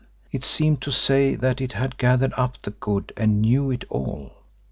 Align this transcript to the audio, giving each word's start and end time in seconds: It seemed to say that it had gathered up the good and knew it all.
It 0.31 0.43
seemed 0.43 0.81
to 0.81 0.91
say 0.91 1.35
that 1.35 1.61
it 1.61 1.73
had 1.73 1.99
gathered 1.99 2.33
up 2.35 2.59
the 2.63 2.71
good 2.71 3.13
and 3.15 3.39
knew 3.39 3.69
it 3.69 3.85
all. 3.87 4.31